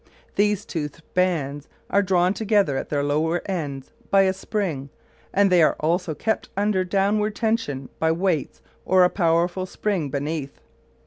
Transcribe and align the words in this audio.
These 0.35 0.65
toothed 0.65 1.03
bands 1.13 1.69
are 1.87 2.01
drawn 2.01 2.33
together 2.33 2.75
at 2.75 2.89
their 2.89 3.03
lower 3.03 3.43
ends 3.45 3.91
by 4.09 4.23
a 4.23 4.33
spring, 4.33 4.89
and 5.31 5.51
they 5.51 5.61
are 5.61 5.75
also 5.79 6.15
kept 6.15 6.49
under 6.57 6.83
downward 6.83 7.35
tension 7.35 7.87
by 7.99 8.11
weights 8.11 8.63
or 8.83 9.03
a 9.03 9.11
powerful 9.11 9.67
spring 9.67 10.09
beneath. 10.09 10.59